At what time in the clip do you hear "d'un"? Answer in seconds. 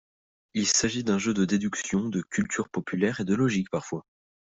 1.03-1.19